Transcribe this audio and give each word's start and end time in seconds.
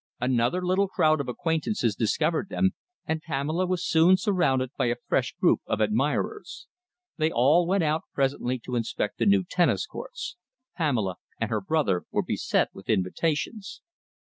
Another 0.19 0.65
little 0.65 0.87
crowd 0.87 1.21
of 1.21 1.29
acquaintances 1.29 1.95
discovered 1.95 2.49
them, 2.49 2.71
and 3.05 3.21
Pamela 3.21 3.67
was 3.67 3.85
soon 3.87 4.17
surrounded 4.17 4.71
by 4.75 4.87
a 4.87 4.95
fresh 5.07 5.33
group 5.39 5.61
of 5.67 5.79
admirers. 5.79 6.65
They 7.17 7.31
all 7.31 7.67
went 7.67 7.83
out 7.83 8.05
presently 8.11 8.57
to 8.65 8.75
inspect 8.75 9.19
the 9.19 9.27
new 9.27 9.43
tennis 9.47 9.85
courts. 9.85 10.37
Pamela 10.75 11.17
and 11.39 11.51
her 11.51 11.61
brother 11.61 12.05
were 12.09 12.23
beset 12.23 12.69
with 12.73 12.89
invitations. 12.89 13.83